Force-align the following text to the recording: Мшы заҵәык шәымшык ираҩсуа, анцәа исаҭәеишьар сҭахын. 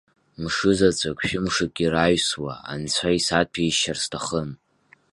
Мшы 0.41 0.71
заҵәык 0.77 1.19
шәымшык 1.27 1.75
ираҩсуа, 1.83 2.53
анцәа 2.71 3.09
исаҭәеишьар 3.17 3.97
сҭахын. 4.03 4.49